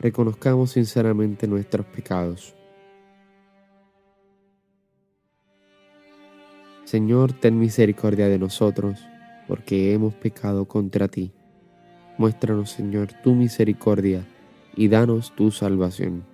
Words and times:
reconozcamos 0.00 0.72
sinceramente 0.72 1.46
nuestros 1.46 1.86
pecados. 1.86 2.54
Señor, 6.84 7.32
ten 7.34 7.58
misericordia 7.58 8.26
de 8.26 8.38
nosotros, 8.38 8.98
porque 9.46 9.92
hemos 9.92 10.14
pecado 10.14 10.64
contra 10.64 11.06
ti. 11.06 11.32
Muéstranos, 12.18 12.70
Señor, 12.70 13.08
tu 13.22 13.34
misericordia 13.34 14.26
y 14.74 14.88
danos 14.88 15.32
tu 15.36 15.50
salvación. 15.50 16.24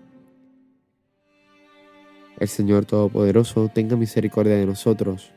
El 2.38 2.48
Señor 2.48 2.84
Todopoderoso 2.86 3.68
tenga 3.68 3.96
misericordia 3.96 4.56
de 4.56 4.66
nosotros, 4.66 5.32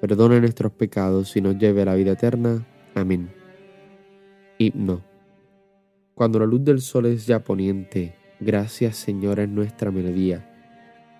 perdone 0.00 0.40
nuestros 0.40 0.72
pecados 0.72 1.36
y 1.36 1.40
nos 1.40 1.56
lleve 1.56 1.82
a 1.82 1.86
la 1.86 1.94
vida 1.94 2.12
eterna. 2.12 2.66
Amén. 2.94 3.30
Himno. 4.58 5.13
Cuando 6.14 6.38
la 6.38 6.46
luz 6.46 6.62
del 6.62 6.80
sol 6.80 7.06
es 7.06 7.26
ya 7.26 7.42
poniente, 7.42 8.14
gracias 8.38 8.96
Señor 8.96 9.40
en 9.40 9.52
nuestra 9.52 9.90
melodía. 9.90 10.48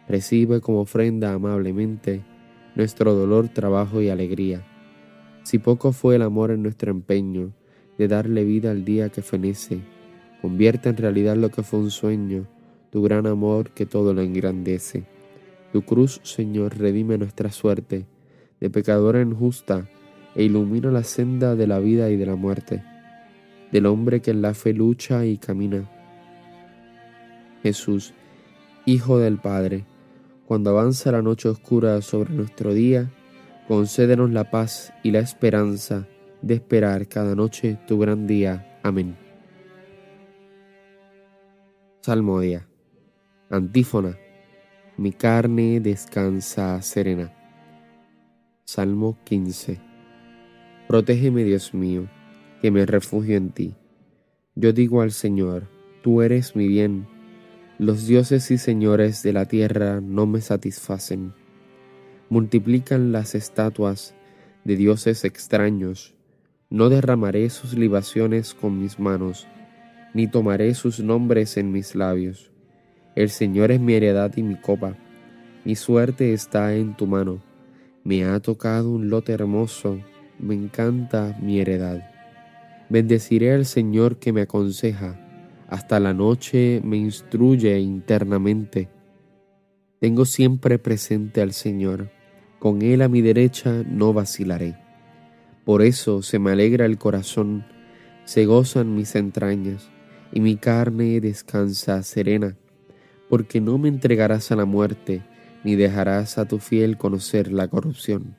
Recibe 0.08 0.60
como 0.60 0.82
ofrenda 0.82 1.32
amablemente 1.32 2.22
nuestro 2.76 3.12
dolor, 3.12 3.48
trabajo 3.48 4.00
y 4.00 4.08
alegría. 4.08 4.64
Si 5.42 5.58
poco 5.58 5.90
fue 5.90 6.14
el 6.14 6.22
amor 6.22 6.52
en 6.52 6.62
nuestro 6.62 6.92
empeño 6.92 7.52
de 7.98 8.06
darle 8.06 8.44
vida 8.44 8.70
al 8.70 8.84
día 8.84 9.08
que 9.08 9.22
fenece, 9.22 9.80
convierte 10.40 10.90
en 10.90 10.96
realidad 10.96 11.34
lo 11.34 11.48
que 11.48 11.64
fue 11.64 11.80
un 11.80 11.90
sueño, 11.90 12.46
tu 12.90 13.02
gran 13.02 13.26
amor 13.26 13.70
que 13.70 13.86
todo 13.86 14.14
lo 14.14 14.22
engrandece. 14.22 15.06
Tu 15.72 15.82
cruz, 15.82 16.20
Señor, 16.22 16.78
redime 16.78 17.18
nuestra 17.18 17.50
suerte 17.50 18.06
de 18.60 18.70
pecadora 18.70 19.20
injusta 19.20 19.88
e 20.36 20.44
ilumina 20.44 20.92
la 20.92 21.02
senda 21.02 21.56
de 21.56 21.66
la 21.66 21.80
vida 21.80 22.10
y 22.10 22.16
de 22.16 22.26
la 22.26 22.36
muerte 22.36 22.93
del 23.74 23.86
hombre 23.86 24.22
que 24.22 24.30
en 24.30 24.40
la 24.40 24.54
fe 24.54 24.72
lucha 24.72 25.26
y 25.26 25.36
camina. 25.36 25.90
Jesús, 27.64 28.14
Hijo 28.86 29.18
del 29.18 29.38
Padre, 29.38 29.84
cuando 30.46 30.70
avanza 30.70 31.10
la 31.10 31.22
noche 31.22 31.48
oscura 31.48 32.00
sobre 32.00 32.32
nuestro 32.34 32.72
día, 32.72 33.10
concédenos 33.66 34.30
la 34.30 34.48
paz 34.48 34.92
y 35.02 35.10
la 35.10 35.18
esperanza 35.18 36.06
de 36.40 36.54
esperar 36.54 37.08
cada 37.08 37.34
noche 37.34 37.76
tu 37.88 37.98
gran 37.98 38.28
día. 38.28 38.78
Amén. 38.84 39.16
Salmodia. 42.02 42.68
Antífona. 43.50 44.16
Mi 44.96 45.10
carne 45.10 45.80
descansa 45.80 46.80
serena. 46.80 47.32
Salmo 48.64 49.18
15. 49.24 49.80
Protégeme, 50.86 51.42
Dios 51.42 51.74
mío 51.74 52.08
que 52.64 52.70
me 52.70 52.86
refugio 52.86 53.36
en 53.36 53.50
ti. 53.50 53.74
Yo 54.54 54.72
digo 54.72 55.02
al 55.02 55.12
Señor, 55.12 55.68
tú 56.02 56.22
eres 56.22 56.56
mi 56.56 56.66
bien. 56.66 57.06
Los 57.78 58.06
dioses 58.06 58.50
y 58.50 58.56
señores 58.56 59.22
de 59.22 59.34
la 59.34 59.44
tierra 59.44 60.00
no 60.00 60.24
me 60.24 60.40
satisfacen. 60.40 61.34
Multiplican 62.30 63.12
las 63.12 63.34
estatuas 63.34 64.14
de 64.64 64.76
dioses 64.76 65.26
extraños. 65.26 66.14
No 66.70 66.88
derramaré 66.88 67.50
sus 67.50 67.74
libaciones 67.74 68.54
con 68.54 68.80
mis 68.80 68.98
manos, 68.98 69.46
ni 70.14 70.26
tomaré 70.26 70.72
sus 70.72 71.00
nombres 71.00 71.58
en 71.58 71.70
mis 71.70 71.94
labios. 71.94 72.50
El 73.14 73.28
Señor 73.28 73.72
es 73.72 73.80
mi 73.80 73.92
heredad 73.92 74.34
y 74.38 74.42
mi 74.42 74.58
copa. 74.58 74.96
Mi 75.66 75.76
suerte 75.76 76.32
está 76.32 76.74
en 76.74 76.96
tu 76.96 77.06
mano. 77.06 77.42
Me 78.04 78.24
ha 78.24 78.40
tocado 78.40 78.90
un 78.90 79.10
lote 79.10 79.32
hermoso. 79.32 80.00
Me 80.38 80.54
encanta 80.54 81.36
mi 81.42 81.60
heredad. 81.60 82.13
Bendeciré 82.94 83.52
al 83.52 83.66
Señor 83.66 84.20
que 84.20 84.32
me 84.32 84.42
aconseja, 84.42 85.20
hasta 85.66 85.98
la 85.98 86.14
noche 86.14 86.80
me 86.84 86.96
instruye 86.96 87.76
internamente. 87.80 88.88
Tengo 89.98 90.24
siempre 90.24 90.78
presente 90.78 91.42
al 91.42 91.52
Señor, 91.54 92.12
con 92.60 92.82
Él 92.82 93.02
a 93.02 93.08
mi 93.08 93.20
derecha 93.20 93.82
no 93.84 94.12
vacilaré. 94.12 94.76
Por 95.64 95.82
eso 95.82 96.22
se 96.22 96.38
me 96.38 96.52
alegra 96.52 96.86
el 96.86 96.96
corazón, 96.96 97.66
se 98.26 98.46
gozan 98.46 98.94
mis 98.94 99.16
entrañas, 99.16 99.90
y 100.30 100.38
mi 100.38 100.54
carne 100.54 101.20
descansa 101.20 102.00
serena, 102.04 102.56
porque 103.28 103.60
no 103.60 103.76
me 103.76 103.88
entregarás 103.88 104.52
a 104.52 104.54
la 104.54 104.66
muerte, 104.66 105.24
ni 105.64 105.74
dejarás 105.74 106.38
a 106.38 106.46
tu 106.46 106.60
fiel 106.60 106.96
conocer 106.96 107.50
la 107.50 107.66
corrupción. 107.66 108.36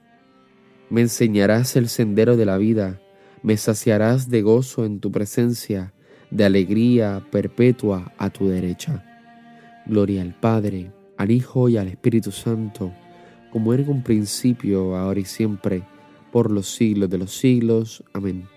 Me 0.90 1.02
enseñarás 1.02 1.76
el 1.76 1.90
sendero 1.90 2.38
de 2.38 2.46
la 2.46 2.58
vida, 2.58 3.02
me 3.46 3.58
saciarás 3.58 4.28
de 4.32 4.42
gozo 4.42 4.86
en 4.86 5.00
tu 5.00 5.12
presencia, 5.12 5.94
de 6.32 6.46
alegría 6.46 7.24
perpetua 7.30 8.12
a 8.18 8.32
tu 8.32 8.48
derecha. 8.48 9.06
Gloria 9.86 10.24
al 10.24 10.34
Padre, 10.34 10.92
al 11.16 11.30
Hijo 11.30 11.70
y 11.70 11.78
al 11.78 11.88
Espíritu 11.88 12.32
Santo, 12.32 12.92
como 13.52 13.72
era 13.72 13.84
en 13.84 13.90
un 13.90 14.02
principio, 14.02 14.96
ahora 14.96 15.20
y 15.20 15.26
siempre, 15.26 15.84
por 16.32 16.50
los 16.50 16.74
siglos 16.74 17.08
de 17.12 17.20
los 17.20 17.38
siglos. 17.38 18.04
Amén. 18.14 18.48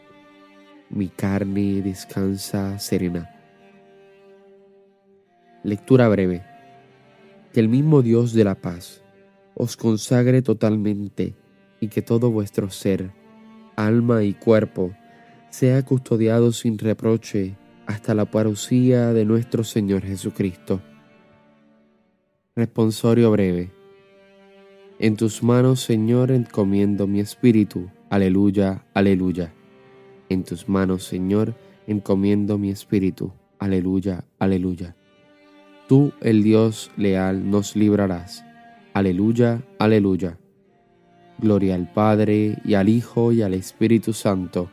Mi 0.89 1.09
carne 1.09 1.83
descansa 1.83 2.79
serena. 2.79 3.29
Lectura 5.65 6.09
breve. 6.09 6.43
Que 7.53 7.61
el 7.61 7.69
mismo 7.69 8.01
Dios 8.01 8.33
de 8.33 8.45
la 8.45 8.55
paz 8.55 9.03
os 9.55 9.77
consagre 9.77 10.41
totalmente 10.41 11.35
y 11.79 11.89
que 11.89 12.01
todo 12.01 12.31
vuestro 12.31 12.71
ser, 12.71 13.11
alma 13.79 14.25
y 14.25 14.35
cuerpo, 14.35 14.93
sea 15.51 15.85
custodiado 15.85 16.51
sin 16.51 16.79
reproche 16.79 17.55
hasta 17.87 18.13
la 18.13 18.25
parucía 18.25 19.13
de 19.13 19.25
nuestro 19.25 19.63
Señor 19.63 20.03
Jesucristo. 20.03 20.83
Responsorio 22.57 23.31
breve. 23.31 23.71
En 24.99 25.17
tus 25.17 25.45
manos, 25.45 25.81
Señor, 25.81 26.33
encomiendo 26.33 27.07
mi 27.07 27.21
espíritu. 27.21 27.89
Aleluya, 28.11 28.85
aleluya. 28.95 29.55
En 30.29 30.43
tus 30.43 30.69
manos, 30.69 31.05
Señor, 31.05 31.55
encomiendo 31.87 32.59
mi 32.59 32.71
espíritu. 32.71 33.33
Aleluya, 33.61 34.25
aleluya. 34.41 34.97
Tú, 35.87 36.13
el 36.21 36.43
Dios 36.43 36.91
leal, 36.97 37.49
nos 37.49 37.77
librarás. 37.77 38.45
Aleluya, 38.93 39.63
aleluya. 39.79 40.37
Gloria 41.39 41.77
al 41.77 41.91
Padre 41.93 42.59
y 42.65 42.75
al 42.75 42.89
Hijo 42.89 43.33
y 43.33 43.43
al 43.43 43.55
Espíritu 43.55 44.13
Santo. 44.13 44.71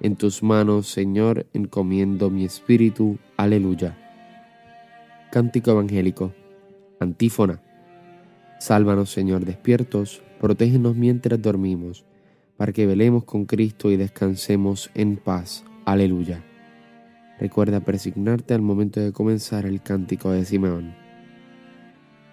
En 0.00 0.16
tus 0.16 0.42
manos, 0.42 0.88
Señor, 0.88 1.46
encomiendo 1.52 2.30
mi 2.30 2.44
espíritu. 2.44 3.18
Aleluya. 3.36 3.96
Cántico 5.30 5.70
Evangélico. 5.70 6.32
Antífona. 6.98 7.62
Sálvanos, 8.58 9.10
Señor, 9.10 9.44
despiertos, 9.44 10.22
protégenos 10.40 10.96
mientras 10.96 11.40
dormimos, 11.40 12.04
para 12.56 12.72
que 12.72 12.86
velemos 12.86 13.24
con 13.24 13.44
Cristo 13.44 13.90
y 13.90 13.96
descansemos 13.96 14.90
en 14.94 15.16
paz. 15.16 15.64
Aleluya. 15.84 16.44
Recuerda 17.38 17.80
persignarte 17.80 18.52
al 18.52 18.62
momento 18.62 19.00
de 19.00 19.12
comenzar 19.12 19.64
el 19.64 19.80
cántico 19.80 20.30
de 20.30 20.44
Simeón. 20.44 20.94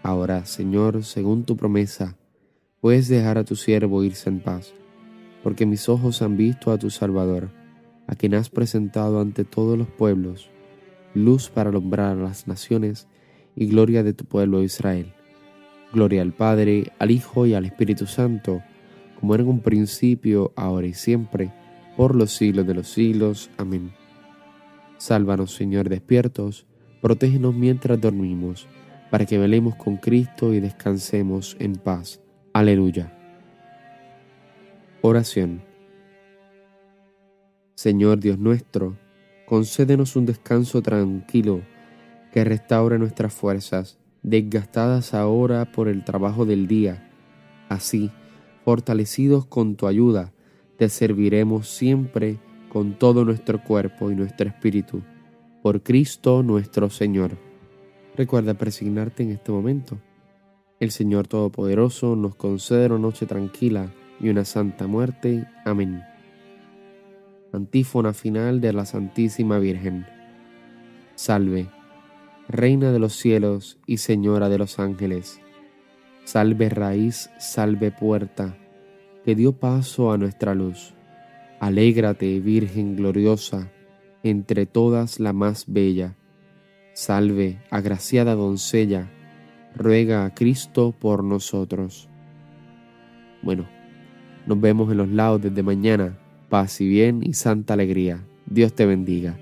Ahora, 0.04 0.46
Señor, 0.46 1.04
según 1.04 1.44
tu 1.44 1.56
promesa, 1.56 2.18
puedes 2.88 3.10
dejar 3.10 3.38
a 3.38 3.44
tu 3.44 3.58
siervo 3.58 4.02
irse 4.06 4.30
en 4.30 4.40
paz, 4.40 4.74
porque 5.44 5.66
mis 5.66 5.90
ojos 5.90 6.22
han 6.22 6.38
visto 6.38 6.72
a 6.72 6.78
tu 6.78 6.90
Salvador, 6.90 7.50
a 8.08 8.16
quien 8.16 8.34
has 8.34 8.50
presentado 8.50 9.20
ante 9.20 9.44
todos 9.44 9.78
los 9.78 9.90
pueblos, 9.90 10.50
luz 11.14 11.50
para 11.50 11.70
alumbrar 11.70 12.12
a 12.12 12.22
las 12.22 12.48
naciones 12.48 13.10
y 13.58 13.68
gloria 13.68 14.04
de 14.04 14.14
tu 14.14 14.24
pueblo 14.24 14.64
Israel. 14.64 15.12
Gloria 15.92 16.22
al 16.22 16.32
Padre, 16.32 16.94
al 16.98 17.12
Hijo 17.12 17.46
y 17.46 17.56
al 17.56 17.66
Espíritu 17.66 18.06
Santo, 18.06 18.64
como 19.20 19.36
era 19.36 19.44
en 19.44 19.50
un 19.50 19.60
principio, 19.60 20.54
ahora 20.56 20.88
y 20.88 20.94
siempre, 20.94 21.52
por 21.98 22.16
los 22.16 22.32
siglos 22.32 22.66
de 22.66 22.74
los 22.74 22.88
siglos. 22.88 23.50
Amén. 23.58 23.92
Sálvanos, 24.98 25.54
Señor, 25.54 25.90
despiertos, 25.90 26.66
protégenos 27.02 27.54
mientras 27.54 28.00
dormimos, 28.00 28.66
para 29.12 29.26
que 29.26 29.38
velemos 29.38 29.76
con 29.76 29.98
Cristo 29.98 30.54
y 30.54 30.62
descansemos 30.62 31.58
en 31.60 31.74
paz. 31.74 32.22
Aleluya. 32.58 33.14
Oración. 35.04 35.62
Señor 37.76 38.20
Dios 38.20 38.40
nuestro, 38.40 38.98
concédenos 39.46 40.16
un 40.16 40.26
descanso 40.26 40.82
tranquilo 40.82 41.62
que 42.34 42.44
restaure 42.44 42.98
nuestras 42.98 43.32
fuerzas 43.32 44.00
desgastadas 44.24 45.14
ahora 45.14 45.72
por 45.72 45.88
el 45.88 46.04
trabajo 46.04 46.48
del 46.48 46.66
día. 46.66 47.12
Así, 47.70 48.10
fortalecidos 48.66 49.46
con 49.46 49.76
tu 49.76 49.86
ayuda, 49.86 50.34
te 50.78 50.90
serviremos 50.90 51.70
siempre 51.70 52.40
con 52.70 52.98
todo 52.98 53.24
nuestro 53.24 53.64
cuerpo 53.64 54.10
y 54.10 54.16
nuestro 54.16 54.48
espíritu. 54.48 55.04
Por 55.62 55.84
Cristo 55.84 56.42
nuestro 56.42 56.90
Señor. 56.90 57.38
Recuerda 58.16 58.56
presignarte 58.56 59.22
en 59.22 59.30
este 59.30 59.52
momento. 59.52 60.00
El 60.80 60.92
Señor 60.92 61.28
Todopoderoso 61.28 62.16
nos 62.16 62.36
concede 62.36 62.86
una 62.86 63.00
noche 63.00 63.26
tranquila 63.26 63.92
y 64.20 64.30
una 64.30 64.46
santa 64.46 64.86
muerte. 64.86 65.48
Amén. 65.66 66.04
Antífona 67.52 68.14
final 68.14 68.62
de 68.62 68.74
la 68.74 68.86
Santísima 68.86 69.58
Virgen. 69.58 70.06
Salve, 71.16 71.68
Reina 72.48 72.92
de 72.92 73.00
los 73.00 73.14
cielos 73.14 73.80
y 73.88 73.98
Señora 73.98 74.50
de 74.50 74.60
los 74.60 74.78
ángeles. 74.78 75.42
Salve 76.26 76.70
raíz, 76.70 77.32
salve 77.40 77.92
puerta, 77.92 78.56
que 79.26 79.34
dio 79.34 79.54
paso 79.54 80.12
a 80.12 80.18
nuestra 80.18 80.54
luz. 80.54 80.94
Alégrate, 81.60 82.40
Virgen 82.40 82.96
gloriosa, 82.96 83.72
entre 84.22 84.68
todas 84.68 85.20
la 85.20 85.34
más 85.34 85.66
bella. 85.68 86.16
Salve, 86.94 87.58
agraciada 87.72 88.36
doncella, 88.36 89.12
ruega 89.78 90.26
a 90.26 90.34
Cristo 90.34 90.94
por 90.98 91.24
nosotros. 91.24 92.10
Bueno, 93.42 93.66
nos 94.46 94.60
vemos 94.60 94.92
en 94.92 94.98
los 94.98 95.10
lados 95.10 95.42
desde 95.42 95.64
mañana. 95.64 96.18
Paz 96.50 96.82
y 96.82 96.88
bien 96.88 97.22
y 97.24 97.34
santa 97.34 97.74
alegría. 97.74 98.24
Dios 98.46 98.74
te 98.74 98.86
bendiga. 98.86 99.38